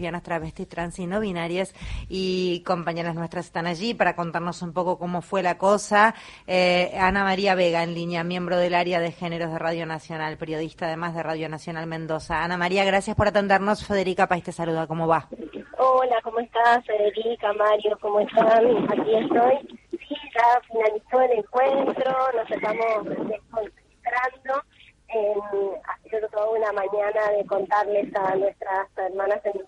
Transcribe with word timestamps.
lesbianas, 0.00 0.22
travestis, 0.22 0.66
trans 0.66 0.98
y 0.98 1.06
no 1.06 1.20
binarias 1.20 1.74
y 2.08 2.62
compañeras 2.64 3.14
nuestras 3.14 3.44
están 3.46 3.66
allí 3.66 3.92
para 3.92 4.16
contarnos 4.16 4.62
un 4.62 4.72
poco 4.72 4.98
cómo 4.98 5.20
fue 5.20 5.42
la 5.42 5.58
cosa. 5.58 6.14
Eh, 6.46 6.96
Ana 6.98 7.22
María 7.22 7.54
Vega 7.54 7.82
en 7.82 7.92
línea, 7.92 8.24
miembro 8.24 8.56
del 8.56 8.74
área 8.74 8.98
de 8.98 9.12
géneros 9.12 9.52
de 9.52 9.58
Radio 9.58 9.84
Nacional, 9.84 10.38
periodista 10.38 10.86
además 10.86 11.14
de 11.14 11.22
Radio 11.22 11.50
Nacional 11.50 11.86
Mendoza. 11.86 12.42
Ana 12.42 12.56
María, 12.56 12.84
gracias 12.84 13.14
por 13.14 13.28
atendernos. 13.28 13.86
Federica 13.86 14.26
País 14.26 14.42
te 14.42 14.52
saluda, 14.52 14.86
¿cómo 14.86 15.06
va? 15.06 15.28
Hola, 15.76 16.16
¿cómo 16.22 16.40
estás? 16.40 16.82
Federica, 16.86 17.52
Mario, 17.52 17.98
¿cómo 18.00 18.20
están? 18.20 18.66
Aquí 18.90 19.14
estoy. 19.16 19.78
Sí, 19.90 20.16
ya 20.34 20.60
finalizó 20.66 21.20
el 21.20 21.32
encuentro, 21.32 22.12
nos 22.34 22.50
estamos 22.50 23.04
desconcentrando 23.04 24.64
ha 25.12 26.08
sido 26.08 26.28
toda 26.28 26.50
una 26.50 26.72
mañana 26.72 27.30
de 27.36 27.44
contarles 27.46 28.14
a 28.14 28.36
nuestras 28.36 28.86
hermanas 28.96 29.40
8 29.44 29.58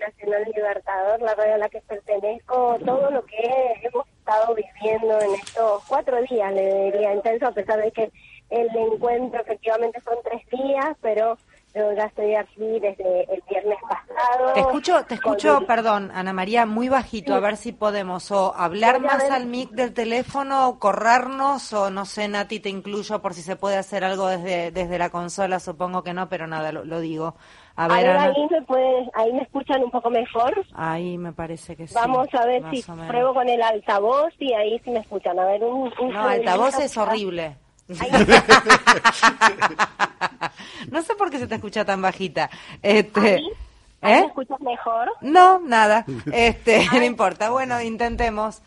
Nacional 0.00 0.44
Libertador, 0.54 1.20
la 1.22 1.34
radio 1.34 1.54
a 1.54 1.58
la 1.58 1.68
que 1.68 1.80
pertenezco, 1.82 2.78
todo 2.84 3.10
lo 3.10 3.24
que 3.24 3.74
hemos 3.82 4.06
estado 4.08 4.54
viviendo 4.54 5.20
en 5.20 5.34
estos 5.34 5.84
cuatro 5.86 6.20
días, 6.22 6.52
le 6.52 6.84
diría 6.90 7.14
intenso, 7.14 7.46
a 7.46 7.52
pesar 7.52 7.80
de 7.80 7.92
que 7.92 8.10
el 8.50 8.68
encuentro 8.74 9.40
efectivamente 9.40 10.00
son 10.00 10.16
tres 10.24 10.42
días, 10.50 10.96
pero 11.00 11.38
yo 11.74 11.92
ya 11.92 12.04
estoy 12.04 12.34
aquí 12.34 12.80
desde 12.80 13.32
el 13.32 13.42
viernes 13.48 13.78
pasado. 13.82 14.52
Te 14.54 14.60
escucho, 14.60 15.04
te 15.04 15.14
escucho, 15.14 15.60
perdón, 15.66 16.10
Ana 16.12 16.32
María, 16.32 16.66
muy 16.66 16.88
bajito, 16.88 17.34
a 17.34 17.40
ver 17.40 17.56
si 17.56 17.72
podemos 17.72 18.30
o 18.32 18.54
hablar 18.56 19.00
más 19.00 19.30
al 19.30 19.46
mic 19.46 19.70
del 19.70 19.94
teléfono, 19.94 20.68
o 20.68 20.78
corrernos, 20.78 21.72
o 21.72 21.90
no 21.90 22.04
sé, 22.06 22.26
Nati, 22.28 22.58
te 22.58 22.68
incluyo 22.68 23.22
por 23.22 23.34
si 23.34 23.42
se 23.42 23.56
puede 23.56 23.76
hacer 23.76 24.04
algo 24.04 24.26
desde, 24.26 24.72
desde 24.72 24.98
la 24.98 25.10
consola, 25.10 25.60
supongo 25.60 26.02
que 26.02 26.12
no, 26.12 26.28
pero 26.28 26.48
nada, 26.48 26.72
lo, 26.72 27.00
digo. 27.00 27.36
A 27.76 27.86
ver, 27.86 28.08
ahí, 28.08 28.34
me 28.50 29.10
ahí 29.14 29.32
me 29.32 29.42
escuchan 29.42 29.82
un 29.82 29.90
poco 29.90 30.10
mejor. 30.10 30.52
Ahí 30.74 31.16
me 31.16 31.32
parece 31.32 31.76
que 31.76 31.86
sí. 31.86 31.94
Vamos 31.94 32.28
a 32.34 32.44
ver 32.44 32.62
si 32.70 32.82
pruebo 32.82 33.32
con 33.32 33.48
el 33.48 33.62
altavoz 33.62 34.34
y 34.38 34.52
ahí 34.52 34.78
sí 34.84 34.90
me 34.90 34.98
escuchan. 34.98 35.38
A 35.38 35.46
ver, 35.46 35.64
un, 35.64 35.90
un 35.98 36.12
No, 36.12 36.24
altavoz 36.24 36.78
es 36.80 36.94
horrible. 36.98 37.56
no 40.92 41.02
sé 41.02 41.14
por 41.14 41.30
qué 41.30 41.38
se 41.38 41.46
te 41.46 41.54
escucha 41.56 41.84
tan 41.84 42.02
bajita. 42.02 42.50
Este, 42.82 43.36
¿Eh? 43.36 44.20
¿Me 44.20 44.26
escuchas 44.26 44.60
mejor? 44.60 45.10
No, 45.20 45.58
nada. 45.60 46.04
Este, 46.32 46.86
no 46.92 47.02
importa. 47.02 47.50
Bueno, 47.50 47.80
intentemos. 47.80 48.62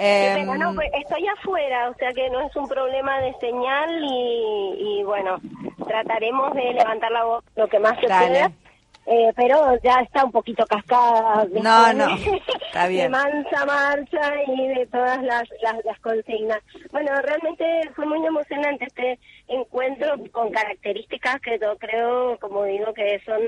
Eh, 0.00 0.44
no, 0.44 0.74
pues, 0.76 0.88
estoy 0.94 1.26
afuera, 1.26 1.90
o 1.90 1.94
sea 1.94 2.12
que 2.12 2.30
no 2.30 2.40
es 2.46 2.54
un 2.54 2.68
problema 2.68 3.18
de 3.18 3.34
señal 3.40 3.90
y, 4.00 5.02
bueno, 5.02 5.40
trataremos 5.88 6.54
de 6.54 6.72
levantar 6.72 7.10
la 7.10 7.24
voz 7.24 7.44
lo 7.56 7.66
que 7.66 7.80
más 7.80 7.98
se 7.98 8.06
pueda. 8.06 8.52
Eh, 9.10 9.32
pero 9.34 9.74
ya 9.82 10.00
está 10.00 10.22
un 10.22 10.32
poquito 10.32 10.66
cascada. 10.66 11.46
No, 11.50 11.92
no, 11.94 12.14
está 12.66 12.88
bien. 12.88 13.04
De 13.04 13.08
mansa 13.08 13.64
marcha 13.64 14.32
y 14.46 14.68
de 14.68 14.86
todas 14.86 15.22
las, 15.22 15.48
las, 15.62 15.98
consignas. 16.00 16.58
Bueno, 16.92 17.12
realmente 17.22 17.64
fue 17.96 18.04
muy 18.04 18.26
emocionante 18.26 18.84
este 18.84 19.18
encuentro 19.48 20.14
con 20.30 20.50
características 20.50 21.40
que 21.40 21.58
yo 21.58 21.78
creo, 21.78 22.38
como 22.38 22.64
digo, 22.64 22.92
que 22.92 23.18
son 23.24 23.40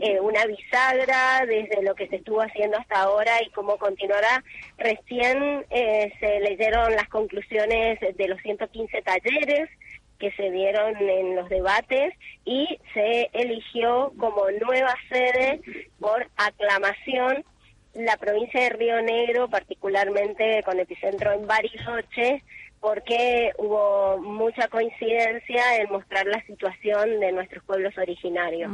eh, 0.00 0.20
una 0.20 0.44
bisagra 0.44 1.46
desde 1.46 1.82
lo 1.82 1.94
que 1.94 2.06
se 2.08 2.16
estuvo 2.16 2.42
haciendo 2.42 2.76
hasta 2.76 3.00
ahora 3.00 3.42
y 3.42 3.48
cómo 3.52 3.78
continuará. 3.78 4.44
Recién 4.76 5.64
eh, 5.70 6.12
se 6.20 6.40
leyeron 6.40 6.94
las 6.94 7.08
conclusiones 7.08 7.98
de 8.00 8.28
los 8.28 8.38
115 8.42 9.00
talleres 9.00 9.70
que 10.20 10.30
se 10.32 10.50
dieron 10.50 10.96
en 10.96 11.34
los 11.34 11.48
debates 11.48 12.14
y 12.44 12.78
se 12.94 13.30
eligió 13.32 14.12
como 14.18 14.44
nueva 14.64 14.94
sede 15.08 15.60
por 15.98 16.28
aclamación 16.36 17.44
la 17.94 18.16
provincia 18.18 18.60
de 18.60 18.68
Río 18.70 19.02
Negro, 19.02 19.48
particularmente 19.48 20.62
con 20.64 20.78
epicentro 20.78 21.32
en 21.32 21.46
Bariloche, 21.46 22.44
porque 22.78 23.50
hubo 23.58 24.18
mucha 24.18 24.68
coincidencia 24.68 25.76
en 25.78 25.90
mostrar 25.90 26.26
la 26.26 26.40
situación 26.46 27.18
de 27.18 27.32
nuestros 27.32 27.64
pueblos 27.64 27.96
originarios. 27.98 28.70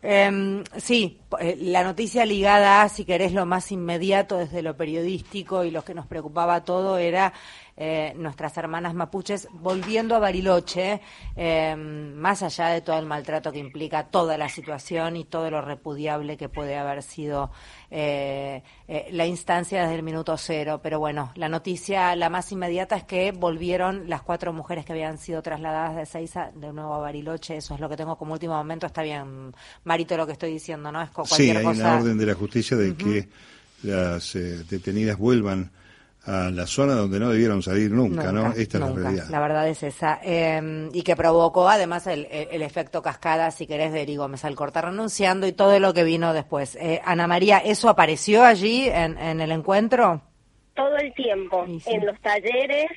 Em, 0.00 0.62
sí, 0.76 1.20
eh, 1.40 1.56
la 1.58 1.82
noticia 1.82 2.24
ligada 2.24 2.82
a, 2.82 2.88
si 2.88 3.04
querés, 3.04 3.32
lo 3.32 3.46
más 3.46 3.72
inmediato 3.72 4.38
desde 4.38 4.62
lo 4.62 4.76
periodístico 4.76 5.64
y 5.64 5.72
lo 5.72 5.84
que 5.84 5.94
nos 5.94 6.06
preocupaba 6.06 6.62
todo 6.62 6.98
era 6.98 7.32
eh, 7.80 8.12
nuestras 8.16 8.56
hermanas 8.56 8.92
mapuches 8.92 9.46
volviendo 9.52 10.16
a 10.16 10.18
Bariloche, 10.18 11.00
em, 11.36 12.12
más 12.14 12.42
allá 12.42 12.70
de 12.70 12.80
todo 12.80 12.98
el 12.98 13.06
maltrato 13.06 13.52
que 13.52 13.60
implica 13.60 14.08
toda 14.08 14.36
la 14.36 14.48
situación 14.48 15.16
y 15.16 15.24
todo 15.24 15.48
lo 15.48 15.60
repudiable 15.60 16.36
que 16.36 16.48
puede 16.48 16.76
haber 16.76 17.04
sido 17.04 17.52
eh, 17.88 18.64
la 19.12 19.26
instancia 19.26 19.82
desde 19.82 19.94
el 19.94 20.02
minuto 20.02 20.36
cero. 20.36 20.80
Pero 20.82 20.98
bueno, 20.98 21.30
la 21.36 21.48
noticia, 21.48 22.16
la 22.16 22.28
más 22.28 22.50
inmediata 22.50 22.96
es 22.96 23.04
que 23.04 23.30
volvieron 23.30 24.08
las 24.08 24.22
cuatro 24.22 24.52
mujeres 24.52 24.84
que 24.84 24.92
habían 24.92 25.16
sido 25.16 25.40
trasladadas 25.40 25.94
de 25.94 26.04
Seiza 26.04 26.50
de 26.52 26.72
nuevo 26.72 26.94
a 26.94 26.98
Bariloche. 26.98 27.58
Eso 27.58 27.74
es 27.74 27.80
lo 27.80 27.88
que 27.88 27.96
tengo 27.96 28.18
como 28.18 28.32
último 28.32 28.54
momento. 28.54 28.86
Está 28.86 29.02
bien 29.02 29.54
Marito 29.84 30.16
lo 30.16 30.26
que 30.26 30.32
estoy 30.32 30.50
diciendo, 30.50 30.90
¿no? 30.90 31.00
Es 31.00 31.10
cualquier 31.10 31.38
sí, 31.38 31.56
hay 31.56 31.64
una 31.64 31.94
orden 31.94 32.18
de 32.18 32.26
la 32.26 32.34
justicia 32.34 32.76
de 32.76 32.96
que 32.96 33.28
las 33.84 34.34
eh, 34.34 34.64
detenidas 34.68 35.16
vuelvan 35.16 35.70
a 36.28 36.50
la 36.50 36.66
zona 36.66 36.94
donde 36.94 37.18
no 37.18 37.30
debieron 37.30 37.62
salir 37.62 37.90
nunca, 37.90 38.30
¿no? 38.30 38.52
Esta 38.52 38.78
es 38.78 38.84
la 38.84 38.92
realidad. 38.92 39.24
La 39.30 39.40
verdad 39.40 39.68
es 39.68 39.82
esa. 39.82 40.20
Em, 40.22 40.90
y 40.92 41.02
que 41.02 41.16
provocó 41.16 41.68
además 41.68 42.06
el, 42.06 42.26
efecto 42.30 43.00
cascada, 43.00 43.50
si 43.50 43.66
querés, 43.66 43.92
de 43.92 44.02
Eri 44.02 44.16
Gómez 44.16 44.44
cortar 44.54 44.86
renunciando 44.86 45.46
y 45.46 45.52
todo 45.52 45.78
lo 45.80 45.94
que 45.94 46.04
vino 46.04 46.34
después. 46.34 46.76
Eh, 46.76 47.00
Ana 47.04 47.26
María, 47.26 47.58
¿eso 47.58 47.88
apareció 47.88 48.44
allí 48.44 48.88
en, 48.88 49.40
el 49.40 49.52
encuentro? 49.52 50.22
Todo 50.74 50.96
el 50.96 51.14
tiempo, 51.14 51.64
en 51.64 52.06
los 52.06 52.20
talleres, 52.20 52.90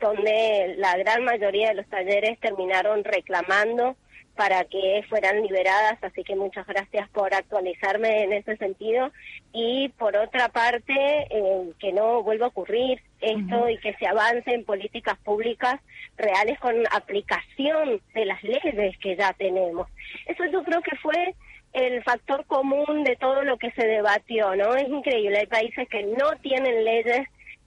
donde 0.00 0.74
la 0.76 0.96
gran 0.98 1.24
mayoría 1.24 1.68
de 1.68 1.74
los 1.76 1.88
talleres 1.88 2.38
terminaron 2.40 3.02
reclamando 3.04 3.96
para 4.36 4.64
que 4.64 5.04
fueran 5.08 5.42
liberadas, 5.42 5.98
así 6.02 6.22
que 6.22 6.36
muchas 6.36 6.66
gracias 6.66 7.08
por 7.10 7.34
actualizarme 7.34 8.24
en 8.24 8.34
ese 8.34 8.56
sentido. 8.58 9.10
Y 9.52 9.88
por 9.98 10.16
otra 10.16 10.48
parte, 10.48 10.94
eh, 10.94 11.70
que 11.78 11.92
no 11.92 12.22
vuelva 12.22 12.46
a 12.46 12.50
ocurrir 12.50 13.00
esto 13.20 13.68
y 13.68 13.78
que 13.78 13.94
se 13.94 14.06
avance 14.06 14.52
en 14.52 14.64
políticas 14.64 15.18
públicas 15.18 15.80
reales 16.16 16.58
con 16.60 16.74
aplicación 16.92 18.00
de 18.14 18.26
las 18.26 18.42
leyes 18.42 18.98
que 18.98 19.16
ya 19.16 19.32
tenemos. 19.32 19.88
Eso 20.26 20.44
yo 20.52 20.62
creo 20.62 20.82
que 20.82 20.96
fue 20.96 21.34
el 21.72 22.02
factor 22.04 22.44
común 22.46 23.04
de 23.04 23.16
todo 23.16 23.42
lo 23.42 23.58
que 23.58 23.70
se 23.72 23.86
debatió, 23.86 24.54
¿no? 24.54 24.74
Es 24.76 24.88
increíble, 24.88 25.38
hay 25.38 25.46
países 25.46 25.88
que 25.88 26.02
no 26.04 26.30
tienen 26.42 26.84
leyes 26.84 27.26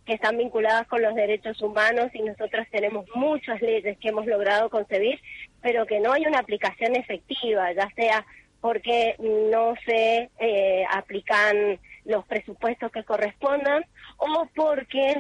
que 0.09 0.15
están 0.15 0.37
vinculadas 0.37 0.87
con 0.87 1.03
los 1.03 1.13
derechos 1.13 1.61
humanos 1.61 2.09
y 2.15 2.23
nosotros 2.23 2.65
tenemos 2.71 3.05
muchas 3.13 3.61
leyes 3.61 3.95
que 3.99 4.09
hemos 4.09 4.25
logrado 4.25 4.67
concebir, 4.71 5.19
pero 5.61 5.85
que 5.85 5.99
no 5.99 6.11
hay 6.11 6.25
una 6.25 6.39
aplicación 6.39 6.95
efectiva, 6.95 7.71
ya 7.73 7.89
sea 7.95 8.25
porque 8.61 9.15
no 9.19 9.73
se 9.85 10.29
eh, 10.39 10.83
aplican 10.91 11.79
los 12.05 12.25
presupuestos 12.25 12.91
que 12.91 13.03
correspondan 13.03 13.85
o 14.17 14.47
porque 14.55 15.15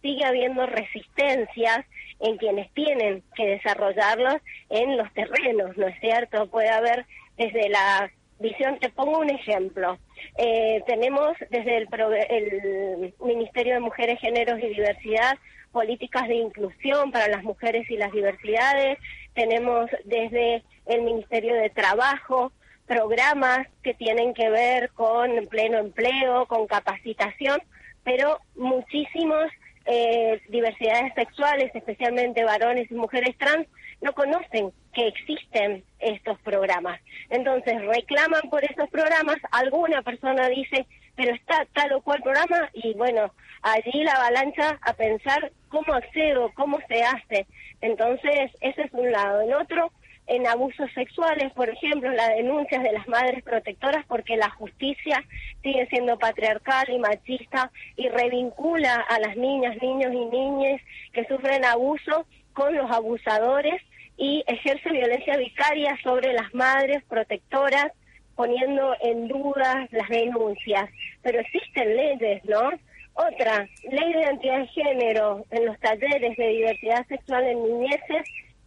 sigue 0.00 0.24
habiendo 0.24 0.66
resistencias 0.66 1.84
en 2.18 2.36
quienes 2.38 2.72
tienen 2.72 3.22
que 3.36 3.46
desarrollarlos 3.46 4.36
en 4.68 4.96
los 4.96 5.12
terrenos, 5.12 5.76
¿no 5.76 5.86
es 5.86 5.98
cierto? 6.00 6.48
Puede 6.48 6.70
haber 6.70 7.06
desde 7.36 7.68
la 7.68 8.10
visión, 8.40 8.78
te 8.80 8.90
pongo 8.90 9.18
un 9.18 9.30
ejemplo. 9.30 9.98
Eh, 10.36 10.82
tenemos 10.86 11.36
desde 11.50 11.78
el, 11.78 11.88
el 12.30 13.14
Ministerio 13.20 13.74
de 13.74 13.80
Mujeres, 13.80 14.18
Géneros 14.20 14.58
y 14.58 14.68
Diversidad 14.68 15.38
políticas 15.72 16.28
de 16.28 16.36
inclusión 16.36 17.10
para 17.10 17.28
las 17.28 17.42
mujeres 17.42 17.90
y 17.90 17.96
las 17.96 18.12
diversidades, 18.12 18.98
tenemos 19.34 19.90
desde 20.04 20.62
el 20.86 21.02
Ministerio 21.02 21.54
de 21.54 21.70
Trabajo 21.70 22.52
programas 22.86 23.66
que 23.82 23.94
tienen 23.94 24.34
que 24.34 24.50
ver 24.50 24.90
con 24.90 25.46
pleno 25.48 25.78
empleo, 25.78 26.46
con 26.46 26.66
capacitación, 26.66 27.60
pero 28.04 28.38
muchísimos 28.56 29.50
eh, 29.86 30.40
diversidades 30.48 31.14
sexuales, 31.14 31.70
especialmente 31.74 32.44
varones 32.44 32.90
y 32.90 32.94
mujeres 32.94 33.36
trans, 33.38 33.66
no 34.00 34.12
conocen 34.12 34.72
que 34.92 35.06
existen 35.08 35.84
estos 36.00 36.38
programas. 36.40 37.00
Entonces 37.30 37.80
reclaman 37.82 38.42
por 38.50 38.64
esos 38.64 38.90
programas, 38.90 39.36
alguna 39.50 40.02
persona 40.02 40.48
dice, 40.48 40.86
pero 41.16 41.34
está 41.34 41.66
tal 41.72 41.92
o 41.92 42.02
cual 42.02 42.20
programa 42.22 42.68
y 42.72 42.94
bueno, 42.94 43.32
allí 43.62 44.04
la 44.04 44.12
avalancha 44.12 44.78
a 44.82 44.92
pensar 44.92 45.52
cómo 45.68 45.94
accedo, 45.94 46.52
cómo 46.54 46.78
se 46.88 47.02
hace. 47.02 47.46
Entonces, 47.80 48.50
ese 48.60 48.82
es 48.82 48.92
un 48.92 49.10
lado. 49.10 49.42
En 49.42 49.54
otro, 49.54 49.90
en 50.26 50.46
abusos 50.46 50.90
sexuales, 50.94 51.52
por 51.52 51.68
ejemplo, 51.68 52.10
las 52.12 52.28
denuncias 52.36 52.82
de 52.82 52.92
las 52.92 53.08
madres 53.08 53.42
protectoras 53.42 54.04
porque 54.06 54.36
la 54.36 54.50
justicia 54.50 55.24
sigue 55.62 55.86
siendo 55.86 56.18
patriarcal 56.18 56.88
y 56.90 56.98
machista 56.98 57.70
y 57.96 58.08
revincula 58.08 58.94
a 59.08 59.18
las 59.18 59.36
niñas, 59.36 59.76
niños 59.80 60.12
y 60.12 60.24
niñas 60.26 60.80
que 61.12 61.26
sufren 61.26 61.64
abuso 61.64 62.26
con 62.52 62.74
los 62.74 62.90
abusadores 62.90 63.82
y 64.16 64.44
ejerce 64.46 64.90
violencia 64.90 65.36
vicaria 65.36 65.98
sobre 66.02 66.32
las 66.32 66.54
madres 66.54 67.02
protectoras, 67.08 67.92
poniendo 68.36 68.94
en 69.00 69.28
duda 69.28 69.88
las 69.90 70.08
denuncias. 70.08 70.88
Pero 71.22 71.40
existen 71.40 71.96
leyes, 71.96 72.44
¿no? 72.44 72.70
Otra, 73.14 73.68
ley 73.90 74.12
de 74.12 74.20
identidad 74.22 74.58
de 74.58 74.66
género 74.68 75.44
en 75.50 75.66
los 75.66 75.78
talleres 75.80 76.36
de 76.36 76.48
diversidad 76.48 77.06
sexual 77.08 77.44
en 77.44 77.62
niñeces, 77.62 78.22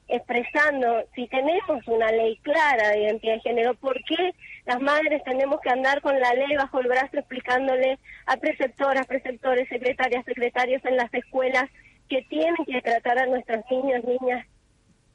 expresando, 0.08 1.04
si 1.16 1.28
tenemos 1.28 1.88
una 1.88 2.12
ley 2.12 2.38
clara 2.44 2.90
de 2.90 3.04
identidad 3.04 3.34
de 3.36 3.42
género, 3.42 3.74
¿por 3.74 3.96
qué 4.04 4.36
las 4.66 4.80
madres 4.80 5.24
tenemos 5.24 5.60
que 5.62 5.70
andar 5.70 6.00
con 6.02 6.20
la 6.20 6.34
ley 6.34 6.56
bajo 6.56 6.80
el 6.80 6.88
brazo 6.88 7.18
explicándole 7.18 7.98
a 8.28 8.38
preceptoras, 8.38 9.08
preceptores, 9.08 9.68
secretarias, 9.68 10.24
secretarios 10.26 10.86
en 10.86 10.98
las 10.98 11.12
escuelas 11.14 11.66
que 12.08 12.22
tienen 12.30 12.64
que 12.68 12.82
tratar 12.82 13.18
a 13.18 13.26
nuestros 13.26 13.64
niños, 13.72 14.04
niñas 14.04 14.46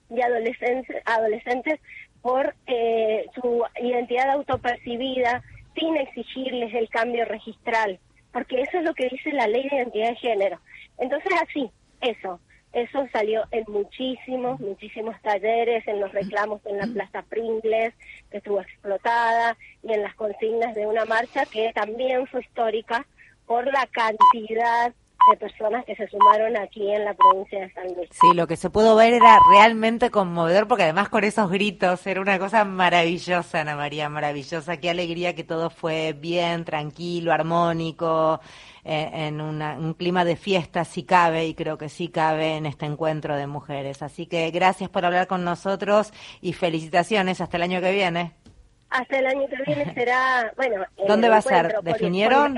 y 0.09 0.21
adolescentes, 0.21 1.03
adolescentes 1.05 1.81
por 2.21 2.55
eh, 2.67 3.27
su 3.41 3.65
identidad 3.81 4.31
autopercibida 4.31 5.43
sin 5.79 5.97
exigirles 5.97 6.75
el 6.75 6.89
cambio 6.89 7.25
registral? 7.27 8.01
Porque 8.33 8.63
eso 8.63 8.79
es 8.79 8.85
lo 8.85 8.95
que 8.95 9.09
dice 9.09 9.33
la 9.33 9.47
ley 9.47 9.69
de 9.69 9.77
identidad 9.77 10.09
de 10.11 10.17
género. 10.17 10.61
Entonces, 10.99 11.33
así, 11.43 11.71
eso, 12.01 12.41
eso 12.73 13.07
salió 13.13 13.43
en 13.51 13.65
muchísimos, 13.69 14.61
muchísimos 14.61 15.21
talleres, 15.23 15.87
en 15.89 16.01
los 16.01 16.13
reclamos 16.13 16.65
en 16.67 16.79
la 16.79 16.87
Plaza 16.87 17.23
Pringles, 17.29 17.95
que 18.31 18.39
estuvo 18.39 18.61
explotada, 18.61 19.57
y 19.83 19.93
en 19.93 20.03
las 20.03 20.15
consignas 20.15 20.75
de 20.75 20.87
una 20.87 21.05
marcha 21.05 21.47
que 21.47 21.73
también 21.73 22.27
fue 22.29 22.43
histórica 22.43 23.07
por 23.47 23.67
la 23.67 23.89
cantidad 23.91 24.93
de 25.29 25.37
personas 25.37 25.85
que 25.85 25.95
se 25.97 26.09
sumaron 26.09 26.57
aquí 26.57 26.91
en 26.91 27.05
la 27.05 27.15
provincia 27.15 27.61
de 27.61 27.73
San 27.73 27.95
Luis. 27.95 28.09
Sí, 28.13 28.35
lo 28.35 28.47
que 28.47 28.57
se 28.57 28.71
pudo 28.71 28.97
ver 28.97 29.13
era 29.13 29.39
realmente 29.51 30.11
conmovedor 30.11 30.67
porque 30.67 30.85
además 30.85 31.09
con 31.09 31.25
esos 31.25 31.51
gritos 31.51 32.07
era 32.07 32.21
una 32.21 32.39
cosa 32.39 32.65
maravillosa, 32.65 33.61
Ana 33.61 33.77
María, 33.77 34.09
maravillosa. 34.09 34.79
Qué 34.79 34.91
alegría 34.91 35.35
que 35.35 35.45
todo 35.45 35.71
fue 35.71 36.15
bien, 36.15 36.65
tranquilo, 36.65 37.33
armónico, 37.33 38.41
eh, 38.85 39.11
en 39.13 39.41
un 39.41 39.95
clima 39.95 40.25
de 40.25 40.37
fiesta, 40.37 40.85
si 40.85 41.05
cabe, 41.05 41.47
y 41.47 41.55
creo 41.55 41.77
que 41.77 41.89
sí 41.89 42.09
cabe 42.09 42.57
en 42.57 42.67
este 42.67 42.87
encuentro 42.87 43.37
de 43.37 43.47
mujeres. 43.47 44.03
Así 44.03 44.27
que 44.27 44.51
gracias 44.51 44.89
por 44.89 45.05
hablar 45.05 45.27
con 45.27 45.45
nosotros 45.45 46.13
y 46.41 46.55
felicitaciones 46.55 47.41
hasta 47.41 47.57
el 47.57 47.63
año 47.65 47.81
que 47.81 47.93
viene. 47.93 48.33
Hasta 48.91 49.19
el 49.21 49.27
año 49.27 49.47
que 49.49 49.63
viene 49.65 49.95
será, 49.95 50.53
bueno. 50.57 50.85
¿Dónde 51.07 51.29
va 51.29 51.37
a 51.37 51.43
ser? 51.43 51.77
¿Definieron? 51.83 52.57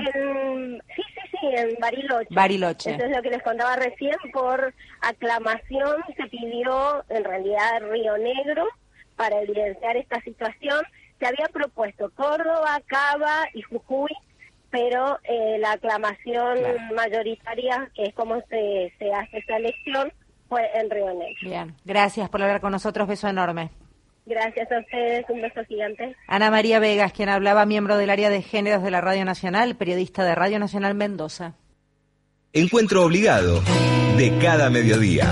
sí, 0.95 1.03
en 1.45 1.75
Bariloche. 1.79 2.27
Bariloche. 2.29 2.95
Eso 2.95 3.05
es 3.05 3.15
lo 3.15 3.21
que 3.21 3.29
les 3.29 3.43
contaba 3.43 3.75
recién. 3.75 4.15
Por 4.31 4.73
aclamación 5.01 5.97
se 6.15 6.25
pidió, 6.27 7.03
en 7.09 7.23
realidad, 7.23 7.81
Río 7.89 8.17
Negro 8.17 8.67
para 9.15 9.41
evidenciar 9.41 9.97
esta 9.97 10.19
situación. 10.21 10.83
Se 11.19 11.27
había 11.27 11.45
propuesto 11.51 12.11
Córdoba, 12.15 12.81
Cava 12.87 13.47
y 13.53 13.61
Jujuy, 13.61 14.11
pero 14.69 15.19
eh, 15.23 15.57
la 15.59 15.73
aclamación 15.73 16.59
mayoritaria, 16.95 17.89
que 17.95 18.03
es 18.03 18.13
como 18.15 18.41
se, 18.49 18.91
se 18.97 19.13
hace 19.13 19.37
esa 19.37 19.57
elección, 19.57 20.11
fue 20.49 20.67
en 20.73 20.89
Río 20.89 21.13
Negro. 21.13 21.35
Bien, 21.41 21.75
gracias 21.85 22.29
por 22.29 22.41
hablar 22.41 22.61
con 22.61 22.71
nosotros. 22.71 23.07
Beso 23.07 23.27
enorme. 23.27 23.69
Gracias 24.25 24.71
a 24.71 24.79
ustedes, 24.79 25.25
un 25.29 25.41
beso 25.41 25.63
gigante. 25.65 26.15
Ana 26.27 26.49
María 26.49 26.79
Vegas, 26.79 27.11
quien 27.11 27.29
hablaba, 27.29 27.65
miembro 27.65 27.97
del 27.97 28.09
área 28.09 28.29
de 28.29 28.41
géneros 28.41 28.83
de 28.83 28.91
la 28.91 29.01
Radio 29.01 29.25
Nacional, 29.25 29.75
periodista 29.75 30.23
de 30.23 30.35
Radio 30.35 30.59
Nacional 30.59 30.95
Mendoza. 30.95 31.55
Encuentro 32.53 33.03
obligado 33.03 33.61
de 34.17 34.37
cada 34.39 34.69
mediodía. 34.69 35.25